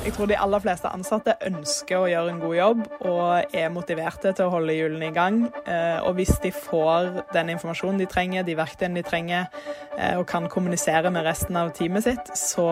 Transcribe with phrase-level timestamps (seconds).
[0.00, 2.78] Jeg tror de aller fleste ansatte ønsker å gjøre en god jobb
[3.10, 5.42] og er motiverte til å holde hjulene i gang.
[5.68, 9.50] Eh, og hvis de får den informasjonen de trenger, de verktøyene de trenger,
[9.98, 12.66] eh, og kan kommunisere med resten av teamet sitt, så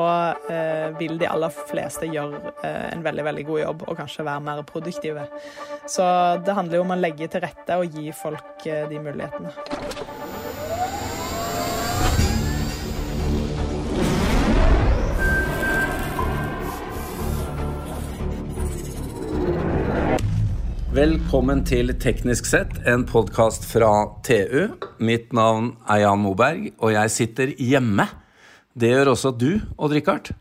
[0.49, 4.65] eh, vil de aller fleste gjøre en veldig, veldig god jobb og kanskje være mer
[4.73, 5.27] produktive.
[5.85, 6.07] Så
[6.47, 10.18] det handler jo om å legge til rette og gi folk de mulighetene.
[20.99, 23.91] Velkommen til Teknisk sett, en podkast fra
[24.27, 24.73] TU.
[25.05, 28.07] Mitt navn er Jan Moberg, og jeg sitter hjemme.
[28.75, 30.33] Det gjør også du, Odd-Rikard.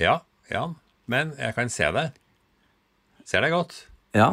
[0.00, 0.16] Ja,
[0.50, 0.74] Jan.
[1.06, 2.16] Men jeg kan se deg.
[3.28, 3.76] Ser deg godt.
[4.18, 4.32] Ja.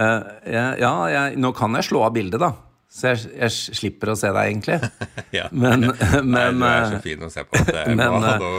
[0.00, 2.50] Uh, ja, ja jeg, nå kan jeg slå av bildet, da.
[2.90, 4.80] Så jeg, jeg slipper å se deg, egentlig.
[5.38, 5.46] ja.
[5.52, 5.92] Men,
[6.24, 7.62] men Nei, Du er så fin å se på.
[7.62, 8.54] Det er men, bra.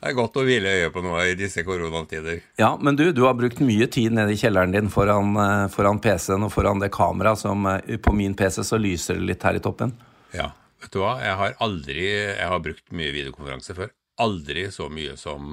[0.00, 2.38] Det er godt å hvile øyet på noe i disse koronatider.
[2.56, 6.00] Ja, men du, du har brukt mye tid nede i kjelleren din foran, eh, foran
[6.00, 9.58] PC-en og foran det kameraet som eh, På min PC så lyser det litt her
[9.58, 9.92] i toppen.
[10.32, 10.48] Ja,
[10.80, 11.18] vet du hva.
[11.20, 13.92] Jeg har aldri Jeg har brukt mye videokonferanse før.
[14.24, 15.52] Aldri så mye som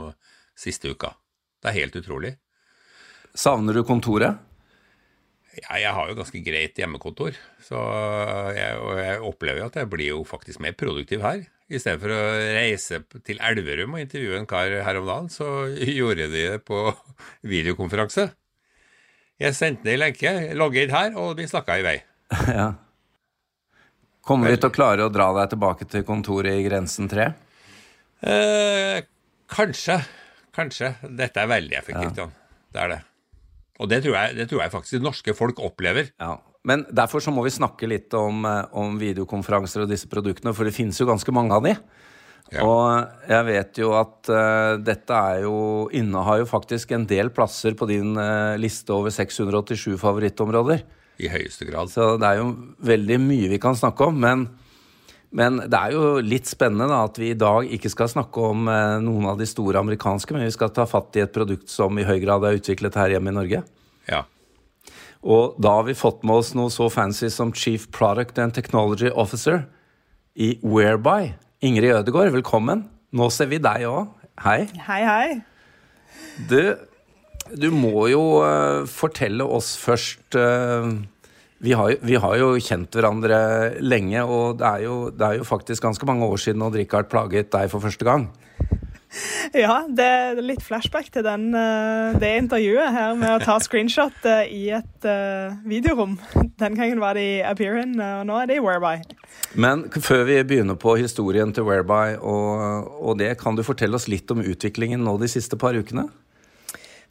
[0.57, 1.11] siste uka.
[1.59, 2.37] Det er helt utrolig.
[3.35, 4.39] Savner du kontoret?
[5.57, 7.83] Ja, jeg har jo ganske greit hjemmekontor, så
[8.53, 11.47] jeg, og jeg opplever jo at jeg blir jo faktisk mer produktiv her.
[11.67, 12.19] I stedet for å
[12.55, 15.67] reise til Elverum og intervjue en kar her om dagen, så
[15.99, 16.85] gjorde de det på
[17.53, 18.29] videokonferanse.
[19.37, 21.97] Jeg sendte ned en lenke, logget inn her, og vi snakka i vei.
[22.57, 22.73] Ja.
[24.27, 27.29] Kommer vi til å klare å dra deg tilbake til kontoret i Grensen 3?
[28.27, 28.97] Eh,
[29.47, 29.95] kanskje.
[30.51, 30.89] Kanskje.
[31.15, 32.25] Dette er veldig effektivt, ja.
[32.25, 32.33] Jan.
[32.75, 32.97] Det er det.
[33.79, 36.09] Og det tror, jeg, det tror jeg faktisk det norske folk opplever.
[36.19, 36.33] Ja.
[36.67, 40.67] Men derfor så må vi snakke litt om, eh, om videokonferanser og disse produktene, for
[40.67, 41.77] det finnes jo ganske mange av de.
[42.51, 42.63] Ja.
[42.63, 47.75] Og jeg vet jo at uh, dette er jo innehar jo faktisk en del plasser
[47.75, 50.85] på din uh, liste over 687 favorittområder.
[51.19, 51.91] I høyeste grad.
[51.91, 52.53] Så det er jo
[52.87, 54.21] veldig mye vi kan snakke om.
[54.23, 54.45] Men,
[55.35, 58.71] men det er jo litt spennende da, at vi i dag ikke skal snakke om
[58.71, 61.99] uh, noen av de store amerikanske, men vi skal ta fatt i et produkt som
[61.99, 63.63] i høy grad er utviklet her hjemme i Norge.
[64.07, 64.23] Ja.
[65.25, 69.09] Og da har vi fått med oss noe så fancy som Chief Product and Technology
[69.09, 69.65] Officer
[70.37, 71.33] i Whereby.
[71.65, 72.85] Ingrid Ødegaard, velkommen.
[73.17, 74.11] Nå ser vi deg òg.
[74.45, 74.67] Hei.
[74.85, 75.29] Hei, hei.
[76.49, 76.75] Du,
[77.57, 80.91] du må jo uh, fortelle oss først uh,
[81.57, 83.39] vi, har, vi, har, jo kjent hverandre
[83.81, 87.09] lenge, og det er jo, det er jo faktisk ganske mange år siden Odd Rikard
[87.09, 88.27] plaget deg for første gang.
[89.63, 94.27] Ja, det er litt flashback til den, eh, det intervjuet her med å ta screenshot
[94.27, 96.17] eh, i et uh, videorom.
[96.61, 99.03] Den gangen var det i Appearin, og nå er det i Whereby.
[99.57, 104.09] Men før vi begynner på historien til Whereby og, og det, kan du fortelle oss
[104.09, 106.07] litt om utviklingen nå de siste par ukene?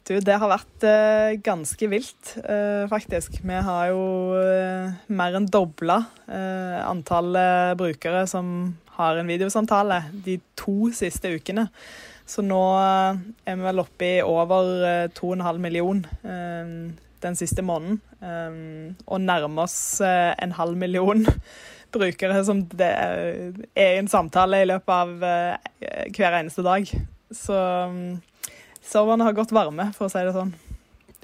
[0.07, 3.41] Du, det har vært uh, ganske vilt, uh, faktisk.
[3.43, 4.03] Vi har jo
[4.39, 11.67] uh, mer enn dobla antallet brukere som har en videosamtale de to siste ukene.
[12.27, 16.01] Så nå er vi vel oppe i over 2,5 million
[17.23, 18.01] den siste måneden.
[19.07, 21.23] Og nærmer oss en halv million
[21.95, 25.13] brukere som det er i en samtale i løpet av
[26.17, 26.91] hver eneste dag.
[27.31, 27.61] Så
[28.87, 30.53] Serverne har gått varme, for å si det sånn.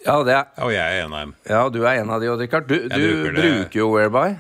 [0.03, 0.47] Ja, det er...
[0.65, 1.35] Og jeg er en av dem.
[1.47, 2.67] Ja, du er en av de, Odd Rikard.
[2.67, 4.33] Du, du bruker, bruker, jo Whereby.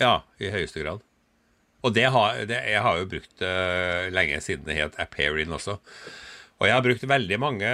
[0.00, 1.04] Ja, i høyeste grad.
[1.84, 5.52] Og det har, det, jeg har jo brukt det uh, lenge siden det het Appearin
[5.52, 5.78] også.
[6.60, 7.72] Og jeg har brukt veldig mange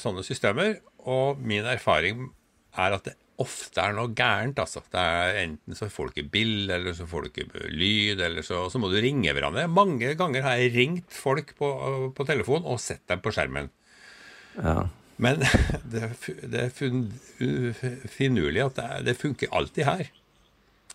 [0.00, 2.30] sånne systemer, og min erfaring
[2.80, 4.82] er at det ofte er noe gærent, altså.
[4.92, 8.46] Det er Enten så får du ikke bilde, eller så får du ikke lyd, eller
[8.46, 9.66] så, så må du ringe hverandre.
[9.70, 11.70] Mange ganger har jeg ringt folk på,
[12.14, 13.70] på telefon og sett dem på skjermen.
[14.58, 14.84] Ja.
[15.22, 15.42] Men
[15.90, 16.10] det,
[16.52, 16.74] det er
[18.10, 20.12] finurlig at det, det, funker alltid her.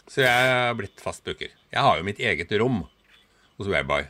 [0.10, 1.52] Så jeg har blitt fast bruker.
[1.70, 2.82] Jeg har jo mitt eget rom
[3.60, 4.08] hos Whereby.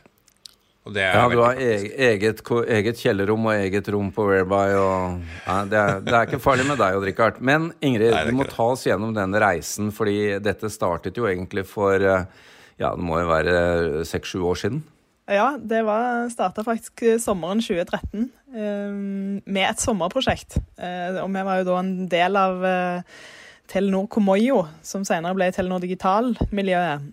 [0.96, 2.40] ja, du har eget, eget,
[2.72, 4.76] eget, kjellerrom og eget rom på Whereby.
[4.80, 7.42] Og, ja, det, er, det, er, ikke farlig med deg og Richard.
[7.44, 11.66] Men Ingrid, Nei, du må ta oss gjennom den reisen, fordi dette startet jo egentlig
[11.68, 14.80] for ja, det må jo være seks-sju år siden.
[15.30, 15.84] Ja, det
[16.32, 18.24] starta faktisk sommeren 2013
[18.56, 18.94] eh,
[19.44, 20.56] med et sommerprosjekt.
[20.80, 23.20] Eh, og vi var jo da en del av eh,
[23.70, 27.04] Telenor Komoyo, som senere ble Telenor Digital-miljøet,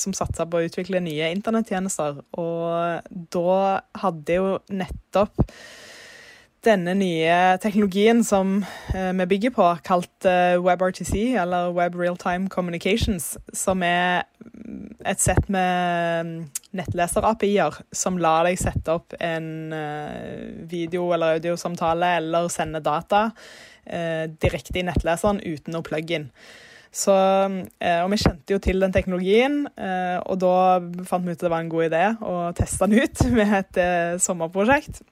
[0.00, 2.20] som satsa på å utvikle nye internettjenester.
[2.40, 3.54] Og da
[4.02, 5.40] hadde jo nettopp
[6.64, 8.56] denne nye teknologien som
[8.94, 14.24] eh, vi bygger på, kalt eh, WebRTC, eller Web Real Time Communications, som er
[15.04, 16.34] et sett med mm,
[16.80, 23.30] nettleser-API-er som lar deg sette opp en eh, video- eller audiosamtale eller sende data
[23.84, 26.30] direkte i nettleseren uten noe plug-in.
[26.88, 30.54] Så, og vi kjente jo til den teknologien, og da
[31.04, 33.80] fant vi ut at det var en god idé å teste den ut med et
[34.24, 35.02] sommerprosjekt.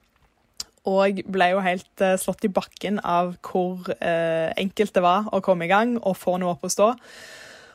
[0.89, 5.39] Og ble jo helt uh, slått i bakken av hvor uh, enkelt det var å
[5.43, 6.89] komme i gang og få noe opp å stå.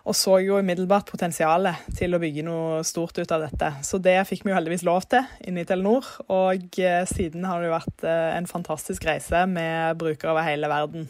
[0.08, 3.70] Og så jo umiddelbart potensialet til å bygge noe stort ut av dette.
[3.84, 6.08] Så det fikk vi jo heldigvis lov til inne i Telenor.
[6.32, 11.08] Og uh, siden har det jo vært en fantastisk reise med brukere over hele verden.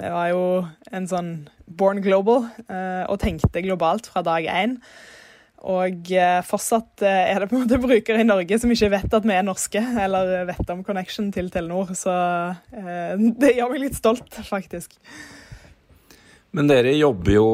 [0.00, 0.44] Vi var jo
[0.92, 1.32] en sånn
[1.66, 4.78] born global og tenkte globalt fra dag én.
[5.68, 9.16] Og eh, fortsatt eh, er det på en måte brukere i Norge som ikke vet
[9.18, 11.92] at vi er norske, eller vet om connection til Telenor.
[11.98, 12.14] Så
[12.72, 14.96] eh, det gjør meg litt stolt, faktisk.
[16.56, 17.50] Men dere jobber jo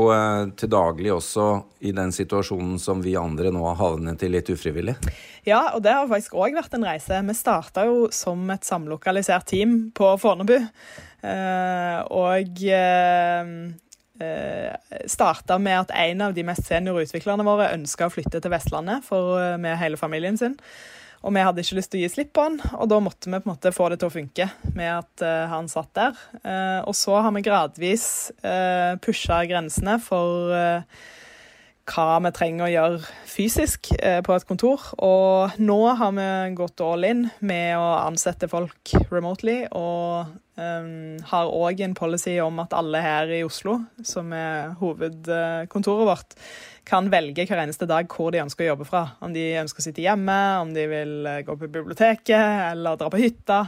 [0.56, 1.48] til daglig også
[1.84, 4.94] i den situasjonen som vi andre nå har havnet i litt ufrivillig?
[5.44, 7.18] Ja, og det har faktisk òg vært en reise.
[7.26, 10.56] Vi starta jo som et samlokalisert team på Fornebu.
[12.16, 12.64] Og
[15.06, 19.04] starta med at en av de mest seniore utviklerne våre ønska å flytte til Vestlandet
[19.04, 20.56] for, eh, med hele familien sin.
[21.26, 23.40] Og vi hadde ikke lyst til å gi slipp på han, og da måtte vi
[23.40, 24.46] på en måte få det til å funke
[24.76, 26.12] med at uh, han satt der.
[26.44, 30.84] Uh, og så har vi gradvis uh, pusha grensene for uh,
[31.86, 34.82] hva vi trenger å gjøre fysisk eh, på et kontor.
[35.02, 36.28] Og nå har vi
[36.58, 42.58] gått all in med å ansette folk remotely, og um, har òg en policy om
[42.64, 46.36] at alle her i Oslo, som er hovedkontoret vårt,
[46.86, 49.04] kan velge hver eneste dag hvor de ønsker å jobbe fra.
[49.22, 53.10] Om de ønsker å sitte hjemme, om de vil eh, gå på biblioteket eller dra
[53.12, 53.64] på hytta.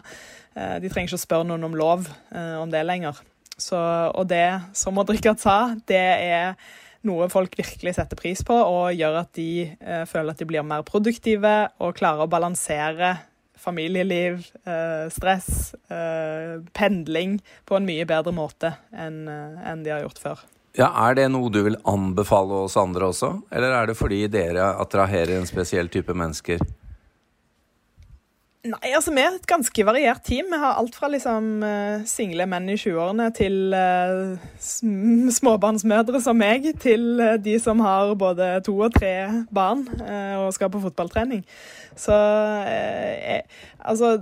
[0.54, 3.18] Eh, de trenger ikke å spørre noen om lov om det lenger.
[3.58, 3.78] Så,
[4.14, 4.46] og det,
[4.78, 6.54] som Odd Rikard sa, det er
[7.06, 10.66] noe folk virkelig setter pris på, og gjør at de eh, føler at de blir
[10.66, 13.16] mer produktive og klarer å balansere
[13.58, 20.04] familieliv, eh, stress, eh, pendling på en mye bedre måte enn eh, en de har
[20.06, 20.44] gjort før.
[20.78, 24.76] Ja, Er det noe du vil anbefale oss andre også, eller er det fordi dere
[24.78, 26.62] attraherer en spesiell type mennesker?
[28.66, 30.48] Nei, altså vi er et ganske variert team.
[30.50, 36.66] Vi har alt fra liksom uh, single menn i 20-årene til uh, småbarnsmødre som meg,
[36.82, 39.12] til uh, de som har både to og tre
[39.54, 39.86] barn
[40.42, 41.44] og skal på fotballtrening.
[41.96, 42.14] Så
[42.66, 43.42] eh,
[43.78, 44.16] altså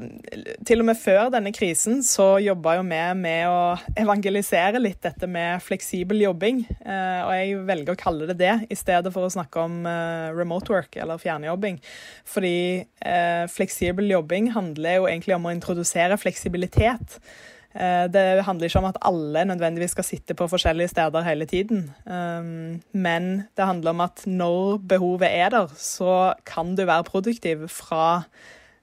[0.67, 3.61] Til og med før denne krisen så jobba jo vi med å
[3.99, 6.63] evangelisere litt dette med fleksibel jobbing.
[6.81, 10.31] Eh, og jeg velger å kalle det det, i stedet for å snakke om eh,
[10.37, 11.81] remote work eller fjernjobbing.
[12.29, 17.21] Fordi eh, fleksibel jobbing handler jo egentlig om å introdusere fleksibilitet.
[17.77, 21.91] Eh, det handler ikke om at alle nødvendigvis skal sitte på forskjellige steder hele tiden.
[22.07, 27.69] Um, men det handler om at når behovet er der, så kan du være produktiv
[27.69, 28.23] fra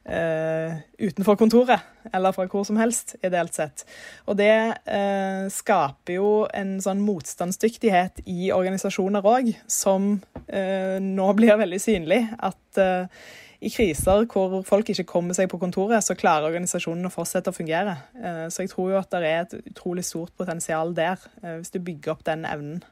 [0.05, 1.79] uh, utenfor kontoret,
[2.13, 3.85] eller fra hvor som helst, ideelt sett.
[4.25, 4.53] Og det
[4.85, 10.19] uh, skaper jo en sånn motstandsdyktighet i organisasjoner òg, som
[10.53, 12.19] nå blir veldig synlig.
[12.37, 12.77] At
[13.63, 17.55] i kriser hvor folk ikke kommer seg på kontoret, så klarer organisasjonen å fortsette å
[17.55, 17.95] fungere.
[18.19, 21.73] Eh, så jeg tror jo at det er et utrolig stort potensial der, eh, hvis
[21.73, 22.83] du bygger opp den evnen.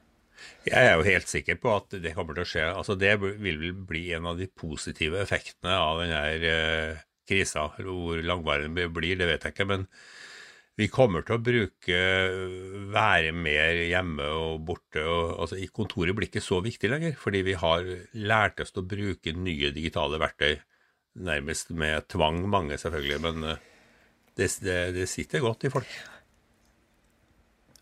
[0.66, 2.66] Jeg er jo helt sikker på at det kommer til å skje.
[2.74, 7.68] Altså Det vil vel bli en av de positive effektene av denne eh, krisa.
[7.78, 9.70] Hvor langvarig den blir, det vet jeg ikke.
[9.70, 9.88] men
[10.82, 12.00] vi kommer til å bruke
[12.94, 15.04] være mer hjemme og borte.
[15.04, 17.86] Og, altså, I kontoret blir ikke så viktig lenger, fordi vi har
[18.18, 20.58] lært oss å bruke nye digitale verktøy.
[21.28, 23.64] Nærmest med tvang, mange selvfølgelig, men eh,
[24.40, 25.92] det, det, det sitter godt i folk.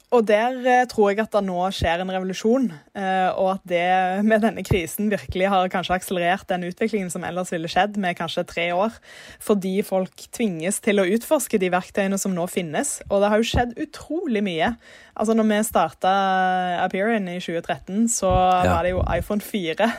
[0.09, 2.63] Og der eh, tror jeg at det nå skjer en revolusjon,
[2.97, 7.51] eh, og at det med denne krisen virkelig har kanskje akselerert den utviklingen som ellers
[7.53, 8.97] ville skjedd med kanskje tre år.
[9.45, 12.97] Fordi folk tvinges til å utforske de verktøyene som nå finnes.
[13.11, 14.73] Og det har jo skjedd utrolig mye.
[15.13, 16.11] Altså når vi starta
[16.81, 18.65] Aperion i 2013, så ja.
[18.73, 19.93] var det jo iPhone 4.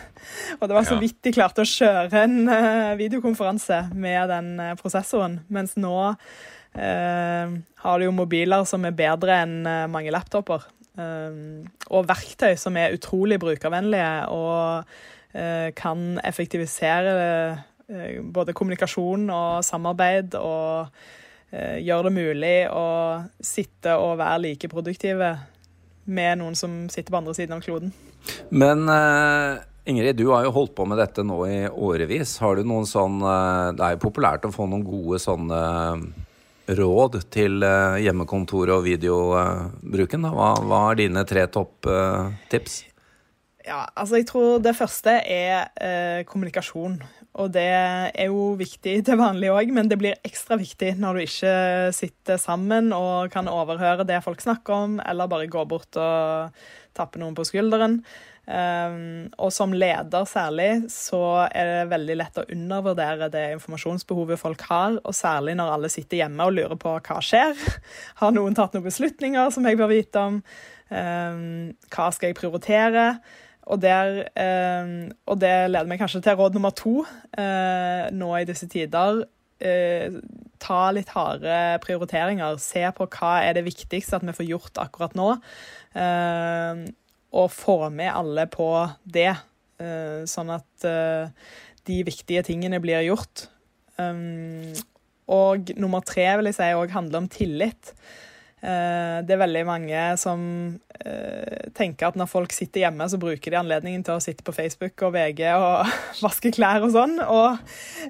[0.59, 5.45] Og det var så vidt de klarte å kjøre en eh, videokonferanse med den prosessoren.
[5.55, 6.01] Mens nå
[6.75, 10.67] har du jo mobiler som er bedre enn eh, mange laptoper.
[11.01, 11.41] Eh,
[11.91, 14.93] og verktøy som er utrolig brukervennlige og
[15.79, 17.11] kan effektivisere
[18.35, 20.89] både kommunikasjon og samarbeid og
[21.55, 22.89] gjøre det mulig å
[23.39, 25.29] sitte og være like produktive
[26.11, 27.93] med noen som sitter på andre siden av kloden.
[28.51, 28.91] Men
[29.87, 32.35] Ingrid, du har jo holdt på med dette nå i årevis.
[32.43, 35.63] Har du noen sånn Det er jo populært å få noen gode sånne
[36.79, 37.65] råd til
[38.05, 40.29] hjemmekontor og videobruken?
[40.31, 42.85] Hva, hva er dine tre topptips?
[43.67, 46.97] Ja, altså jeg tror det første er eh, kommunikasjon.
[47.39, 51.23] Og det er jo viktig til vanlig òg, men det blir ekstra viktig når du
[51.23, 51.55] ikke
[51.95, 56.51] sitter sammen og kan overhøre det folk snakker om, eller bare gå bort og
[56.97, 58.01] tappe noen på skulderen.
[58.51, 64.65] Um, og som leder særlig, så er det veldig lett å undervurdere det informasjonsbehovet folk
[64.67, 67.55] har, og særlig når alle sitter hjemme og lurer på hva skjer.
[68.19, 70.41] Har noen tatt noen beslutninger som jeg bør vite om?
[70.91, 73.07] Um, hva skal jeg prioritere?
[73.69, 77.03] Og, der, eh, og, det leder meg kanskje til råd nummer to
[77.39, 79.25] eh, nå i disse tider.
[79.61, 80.17] Eh,
[80.61, 82.59] ta litt harde prioriteringer.
[82.63, 85.35] Se på hva er det viktigste at vi får gjort akkurat nå.
[85.99, 86.87] Eh,
[87.31, 88.71] og få med alle på
[89.05, 89.35] det,
[89.79, 91.31] eh, sånn at eh,
[91.87, 93.49] de viktige tingene blir gjort.
[95.31, 97.93] og nummer tre vil jeg si òg handler om tillit.
[98.61, 100.41] Det er veldig mange som
[101.01, 104.53] Eh, tenker at når folk sitter hjemme, så bruker de anledningen til å sitte på
[104.53, 105.89] Facebook og VG og
[106.27, 107.15] vaske klær og sånn.
[107.25, 107.57] Og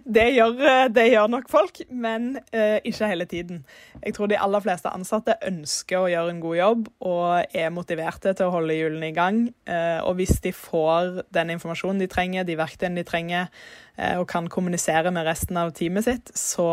[0.02, 3.62] det gjør, eh, det gjør nok folk, men eh, ikke hele tiden.
[4.02, 8.34] Jeg tror de aller fleste ansatte ønsker å gjøre en god jobb og er motiverte
[8.34, 9.44] til å holde hjulene i gang.
[9.70, 13.54] Eh, og hvis de får den informasjonen de trenger, de verktøyene de trenger,
[13.89, 13.89] eh,
[14.20, 16.68] og kan kommunisere med resten av teamet sitt, så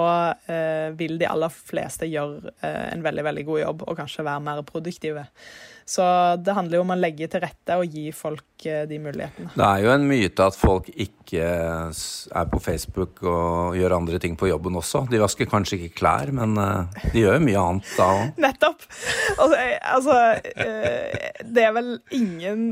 [0.48, 4.62] eh, vil de aller fleste gjøre en veldig, veldig god jobb og kanskje være mer
[4.68, 5.26] produktive.
[5.88, 6.04] Så
[6.44, 9.54] det handler jo om å legge til rette og gi folk eh, de mulighetene.
[9.54, 14.36] Det er jo en myte at folk ikke er på Facebook og gjør andre ting
[14.40, 15.06] på jobben også.
[15.08, 18.36] De vasker kanskje ikke klær, men eh, de gjør jo mye annet da òg.
[18.48, 18.84] Nettopp.
[19.38, 19.62] Altså,
[19.94, 20.18] altså,
[21.56, 22.68] det er vel ingen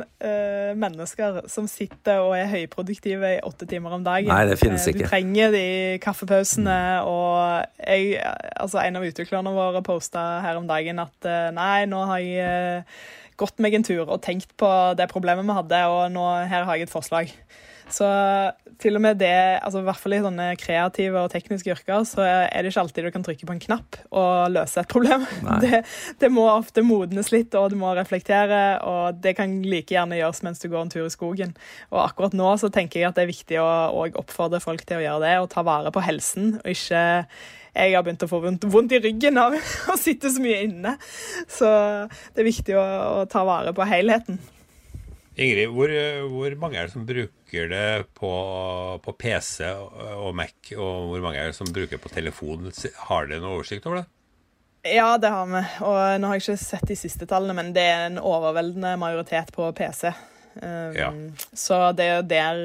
[0.76, 4.34] mennesker som sitter og er høyproduktive i åtte timer om dagen.
[4.34, 5.06] Nei, det finnes ikke.
[5.06, 5.66] Du trenger de
[6.04, 8.16] kaffepausene, og jeg,
[8.56, 12.84] altså, en av utviklerne våre posta her om dagen at nei, nå har jeg
[13.40, 16.80] gått meg en tur og tenkt på det problemet vi hadde, og nå, her har
[16.80, 17.34] jeg et forslag.
[17.92, 18.08] Så
[18.82, 19.32] til og med det,
[19.64, 23.08] altså i hvert fall i sånne kreative og tekniske yrker, så er det ikke alltid
[23.08, 25.26] du kan trykke på en knapp og løse et problem.
[25.66, 25.80] Det,
[26.20, 30.42] det, må ofte modnes litt, og du må reflektere, og det kan like gjerne gjøres
[30.46, 31.54] mens du går en tur i skogen.
[31.94, 33.70] Og akkurat nå så tenker jeg at det er viktig å
[34.20, 37.06] oppfordre folk til å gjøre det, og ta vare på helsen, og ikke
[37.76, 39.56] jeg har begynt å få vondt, vondt i ryggen av
[39.92, 40.96] å sitte så mye inne.
[41.52, 41.70] Så
[42.36, 42.86] det er viktig å,
[43.22, 44.40] å ta vare på helheten.
[45.36, 45.92] Ingrid, hvor,
[46.32, 48.32] hvor, mange er det som bruker det på,
[49.04, 52.70] på, PC og Mac, og hvor mange er det som bruker det på telefon?
[53.10, 54.06] Har dere noe oversikt over det?
[54.96, 55.64] Ja, det har vi.
[55.84, 59.52] Og nå har jeg ikke sett de siste tallene, men det er en overveldende majoritet
[59.56, 60.12] på PC.
[60.56, 61.10] Um, ja.
[61.52, 62.60] Så det er jo der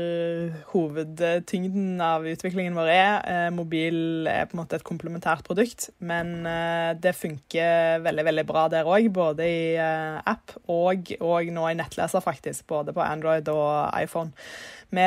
[0.70, 3.14] hovedtyngden av utviklingen vår er.
[3.24, 8.44] Uh, mobil er på en måte et komplementært produkt, men uh, det funker veldig veldig
[8.46, 9.08] bra der òg.
[9.14, 12.68] Både i uh, app og, og, nå i nettleser, faktisk.
[12.70, 14.30] Både på Android og iPhone.
[14.90, 15.02] Vi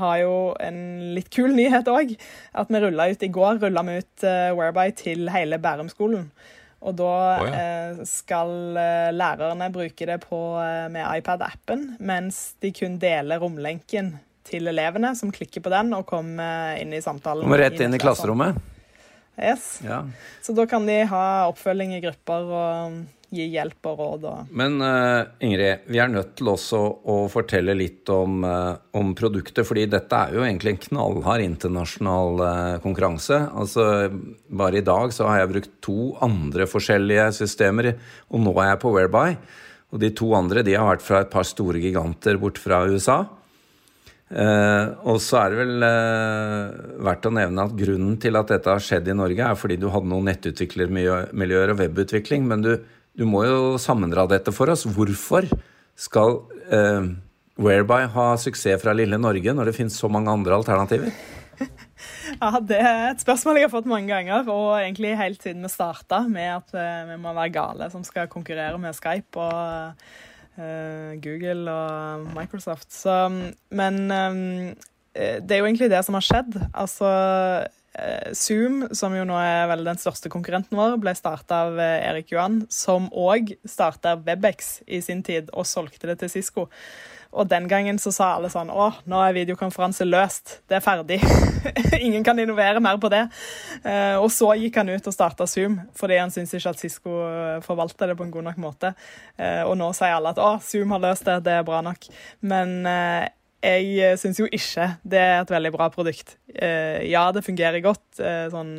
[0.00, 0.80] har jo en
[1.16, 2.16] litt kul nyhet òg.
[2.56, 6.28] At vi rulla ut i går rulla vi ut Whereby til hele Bærumskolen.
[6.82, 7.62] Og da oh, ja.
[7.62, 14.16] eh, skal eh, lærerne bruke det på, eh, med iPad-appen, mens de kun deler romlenken
[14.48, 17.46] til elevene, som klikker på den og kommer inn i samtalen.
[17.46, 18.58] Kommer rett inn i klasserommet?
[19.38, 19.80] Yes.
[19.84, 20.04] Ja.
[20.44, 24.26] Så da kan de ha oppfølging i grupper og gi hjelp og råd.
[24.28, 29.14] Og Men uh, Ingrid, vi er nødt til også å fortelle litt om, uh, om,
[29.16, 29.64] produktet.
[29.66, 33.40] fordi dette er jo egentlig en knallhard internasjonal uh, konkurranse.
[33.56, 33.86] Altså,
[34.52, 37.94] Bare i dag så har jeg brukt to andre forskjellige systemer,
[38.28, 39.38] og nå er jeg på Whereby.
[39.92, 43.22] Og de to andre de har vært fra et par store giganter bort fra USA.
[44.32, 48.72] Uh, og så er det vel uh, verdt å nevne at grunnen til at dette
[48.72, 52.74] har skjedd i Norge, er fordi du hadde noen nettutviklermiljøer og webutvikling, men du
[53.12, 54.86] du må jo sammendra dette for oss.
[54.88, 55.44] Hvorfor
[55.98, 56.38] skal
[56.72, 57.12] uh,
[57.60, 61.12] Whereby ha suksess fra lille Norge når det finnes så mange andre alternativer?
[62.40, 65.68] Ja, Det er et spørsmål jeg har fått mange ganger, og egentlig helt siden vi
[65.70, 66.72] starta med at
[67.10, 70.00] vi må være gale som skal konkurrere med Skype og
[70.56, 72.90] Google og Microsoft.
[72.92, 73.14] Så,
[73.72, 74.74] men um,
[75.14, 76.58] det er jo egentlig det som har skjedd.
[76.72, 77.08] Altså
[77.92, 81.98] Eh, Zoom, som jo nå er vel den største konkurrenten vår, ble starta av eh,
[82.08, 86.66] Erik Johan, som òg starta Webex i sin tid og solgte det til Cisco.
[87.32, 90.58] Og den gangen så sa alle sånn Å, nå er videokonferanse løst.
[90.68, 91.18] Det er ferdig.
[92.06, 93.24] Ingen kan innovere mer på det.
[93.82, 97.16] Eh, og så gikk han ut og starta Zoom, fordi han syntes ikke at Cisco
[97.64, 98.92] forvalta det på en god nok måte.
[99.66, 102.04] Og nå sier alle at å, Zoom har løst det, det er bra nok.
[102.44, 102.74] Men
[103.62, 106.36] jeg syns jo ikke det er et veldig bra produkt.
[106.52, 108.20] Ja, det fungerer godt
[108.52, 108.74] sånn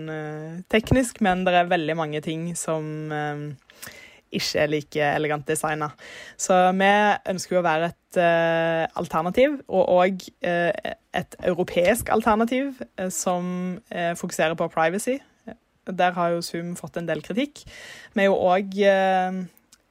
[0.72, 3.07] teknisk, men det er veldig mange ting som
[4.35, 5.91] ikke er like elegant designa.
[6.37, 6.91] Så vi
[7.33, 13.77] ønsker jo å være et uh, alternativ, og òg uh, et europeisk alternativ uh, som
[14.19, 15.19] fokuserer på privacy.
[15.83, 17.65] Der har jo Zoom fått en del kritikk.
[18.15, 18.79] Vi er jo òg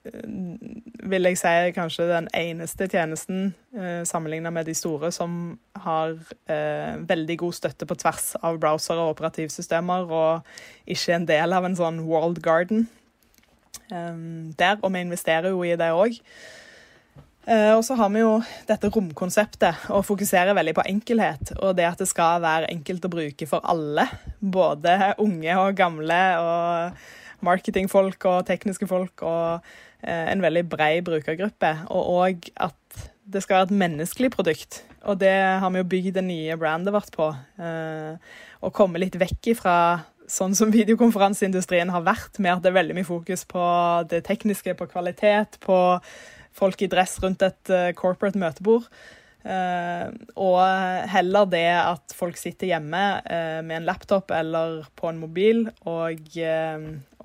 [0.02, 6.16] vil jeg si kanskje den eneste tjenesten eh, sammenlignet med de store som har
[6.50, 10.42] eh, veldig god støtte på tvers av browsere og operativsystemer, og
[10.90, 12.88] ikke en del av en sånn world garden
[13.92, 16.18] der, og vi investerer jo i det òg.
[17.42, 18.36] Uh, og så har vi jo
[18.68, 21.50] dette romkonseptet og fokuserer veldig på enkelhet.
[21.58, 24.06] Og det at det skal være enkelt å bruke for alle.
[24.38, 27.02] Både unge og gamle og
[27.42, 29.24] marketingfolk og tekniske folk.
[29.26, 31.74] Og uh, en veldig brei brukergruppe.
[31.90, 32.78] Og òg at
[33.32, 34.84] det skal være et menneskelig produkt.
[35.10, 37.26] Og det har vi jo bygd det nye brandet vårt på.
[37.58, 38.14] Uh,
[38.62, 39.76] og komme litt vekk ifra
[40.32, 43.64] sånn som videokonferanseindustrien har vært, med at det er veldig mye fokus på
[44.10, 45.78] det tekniske, på kvalitet, på
[46.56, 48.88] folk i dress rundt et uh, corporate møtebord.
[49.42, 50.60] Uh, og
[51.10, 56.36] heller det at folk sitter hjemme uh, med en laptop eller på en mobil og,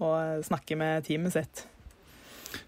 [0.02, 1.68] og snakker med teamet sitt.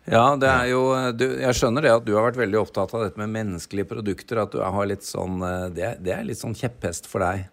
[0.09, 0.81] Ja, det er jo
[1.15, 4.41] du, Jeg skjønner det at du har vært veldig opptatt av dette med menneskelige produkter.
[4.43, 5.39] At du har litt sånn
[5.73, 7.47] Det, det er litt sånn kjepphest for deg?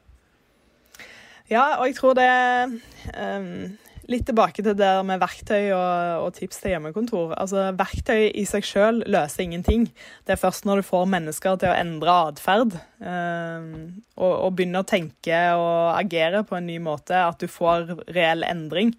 [1.50, 2.30] Ja, og jeg tror det
[3.14, 3.76] um,
[4.06, 7.32] Litt tilbake til det med verktøy og, og, tips til hjemmekontor.
[7.34, 9.88] Altså, Verktøy i seg selv løser ingenting.
[10.22, 13.72] Det er først når du får mennesker til å endre atferd um,
[14.14, 18.46] og, og begynne å tenke og agere på en ny måte, at du får reell
[18.46, 18.94] endring.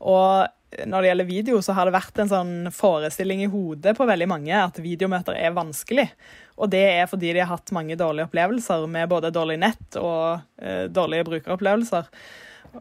[0.00, 4.06] Og når det gjelder video, så har det vært en sånn forestilling i hodet på
[4.08, 6.10] veldig mange at videomøter er vanskelig.
[6.60, 10.42] Og det er fordi de har hatt mange dårlige opplevelser med både dårlig nett og
[10.60, 12.10] uh, dårlige brukeropplevelser.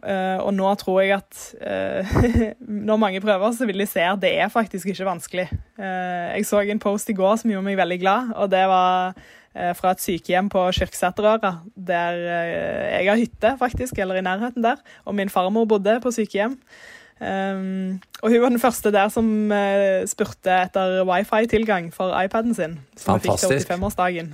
[0.03, 2.17] Uh, og nå tror jeg at uh,
[2.89, 5.47] når mange prøver, så vil de se at det er faktisk ikke vanskelig.
[5.79, 9.15] jeg så en post i går som gjorde meg veldig glad, og det var
[9.73, 14.77] fra et sykehjem på Kyrksæterøra, der jeg har hytte, faktisk, eller i nærheten der.
[15.05, 16.59] Og min farmor bodde på sykehjem.
[17.17, 22.75] Um, og hun var den første der som uh, spurte etter wifi-tilgang for iPaden sin.
[22.93, 23.71] Som Fantastisk.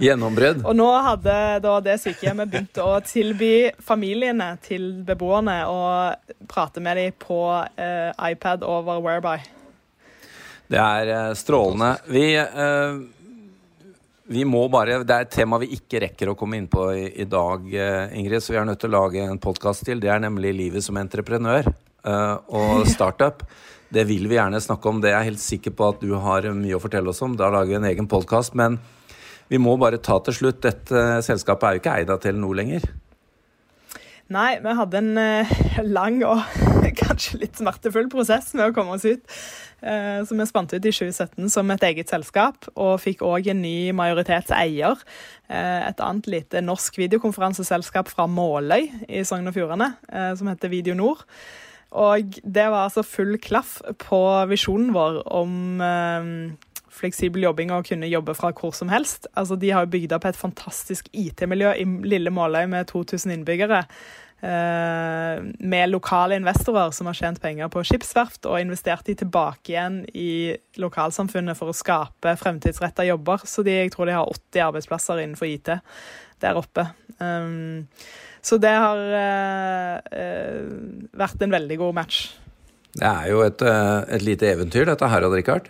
[0.03, 0.65] Gjennombrudd.
[0.67, 5.79] Og nå hadde da det sykehjemmet begynt å tilby familiene til beboerne å
[6.51, 9.39] prate med dem på uh, iPad over Whereby.
[10.67, 11.95] Det er uh, strålende.
[12.11, 12.27] Vi
[14.33, 17.09] vi må bare, Det er et tema vi ikke rekker å komme inn på i,
[17.21, 17.65] i dag,
[18.15, 19.99] Ingrid, så vi er nødt til å lage en podkast til.
[19.99, 21.67] Det er nemlig livet som entreprenør.
[22.03, 23.45] Eh, og startup.
[23.93, 25.01] Det vil vi gjerne snakke om.
[25.01, 27.37] Det er jeg helt sikker på at du har mye å fortelle oss om.
[27.37, 28.57] Da lager vi en egen podkast.
[28.57, 28.79] Men
[29.51, 30.63] vi må bare ta til slutt.
[30.65, 32.87] Dette selskapet er jo ikke eid av Telenor lenger.
[34.33, 35.49] Nei, vi hadde en uh,
[35.83, 36.39] lang og
[37.03, 39.35] kanskje litt smertefull prosess med å komme oss ut.
[39.83, 43.61] Uh, så vi spant ut i 2017 som et eget selskap, og fikk òg en
[43.61, 45.03] ny majoritetseier.
[45.53, 49.91] Et annet lite norsk videokonferanseselskap fra Måløy i Sogn og Fjordane,
[50.39, 51.27] som heter Video Nord.
[51.93, 56.31] Og det var altså full klaff på visjonen vår om eh,
[56.93, 59.27] fleksibel jobbing og kunne jobbe fra hvor som helst.
[59.37, 63.83] Altså, de har bygd opp et fantastisk IT-miljø i lille Måløy med 2000 innbyggere.
[64.43, 70.01] Eh, med lokale investorer som har tjent penger på skipsverft og investert de tilbake igjen
[70.11, 73.45] i lokalsamfunnet for å skape fremtidsretta jobber.
[73.47, 75.71] Så de, jeg tror de har 80 arbeidsplasser innenfor IT
[76.43, 76.89] der oppe.
[77.23, 77.87] Um,
[78.43, 80.63] så det har uh,
[81.15, 82.25] vært en veldig god match.
[82.93, 85.69] Det er jo et, uh, et lite eventyr, dette her, Odd Rikard.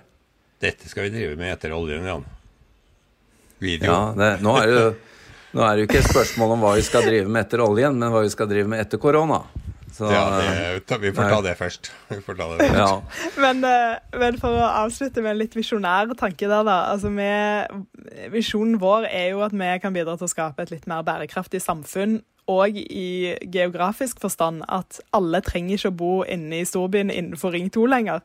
[0.63, 2.25] Dette skal vi drive med etter oljen, Jan.
[3.61, 3.91] Video.
[3.91, 4.87] Ja, det, nå, er det,
[5.53, 7.99] nå er det jo ikke et spørsmål om hva vi skal drive med etter oljen,
[7.99, 9.43] men hva vi skal drive med etter korona.
[9.93, 10.25] Så, ja,
[10.81, 11.93] det, vi får ta det først.
[12.09, 12.73] Ta det først.
[12.73, 12.89] Ja.
[13.45, 13.61] men,
[14.17, 16.81] men, for å avslutte med en litt visjonær tanke der, da.
[16.89, 20.89] Altså, vi, visjonen vår er jo at vi kan bidra til å skape et litt
[20.89, 26.67] mer bærekraftig samfunn og i geografisk forstand at alle trenger ikke å bo inne i
[26.67, 28.23] storbyen innenfor Ring 2 lenger.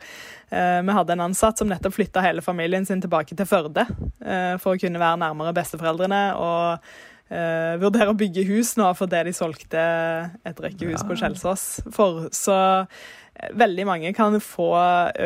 [0.51, 3.87] Eh, vi hadde en ansatt som nettopp flytta hele familien sin tilbake til Førde
[4.25, 6.25] eh, for å kunne være nærmere besteforeldrene.
[6.39, 6.91] og
[7.29, 9.83] Uh, vurderer å bygge hus nå fordi de solgte
[10.49, 11.05] et rekkehus ja.
[11.05, 12.31] på Kjelsås for.
[12.33, 12.57] Så
[13.55, 14.71] veldig mange kan få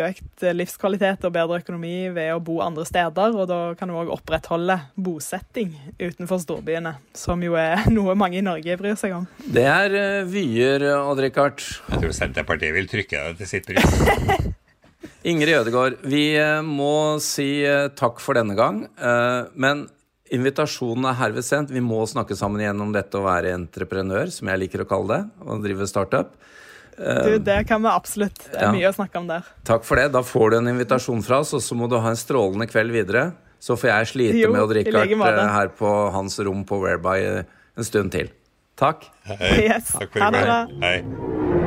[0.08, 3.36] økt livskvalitet og bedre økonomi ved å bo andre steder.
[3.36, 8.44] Og da kan du òg opprettholde bosetting utenfor storbyene, som jo er noe mange i
[8.44, 9.28] Norge bryr seg om.
[9.42, 11.64] Det er uh, vyer, Odd-Rikard.
[11.92, 14.52] Jeg tror Senterpartiet vil trykke deg til sitt bryst.
[15.32, 17.62] Ingrid Ødegaard, vi uh, må si
[17.98, 18.84] takk for denne gang.
[19.54, 19.86] men
[20.32, 21.72] invitasjonen er herved sendt.
[21.74, 25.14] Vi må snakke sammen igjen om dette å være entreprenør, som jeg liker å kalle
[25.18, 26.32] det, og drive startup.
[27.02, 28.44] Du, det kan vi absolutt.
[28.46, 28.72] Det er ja.
[28.74, 29.48] mye å snakke om der.
[29.68, 30.10] Takk for det.
[30.14, 32.94] Da får du en invitasjon fra oss, og så må du ha en strålende kveld
[32.94, 33.30] videre.
[33.62, 35.04] Så får jeg slite jo, med å drikke
[35.54, 38.32] her på hans rom på Whereby en stund til.
[38.78, 39.06] Takk.
[39.28, 39.68] Hei.
[39.68, 39.92] Yes.
[39.94, 41.60] Takk for i Hei.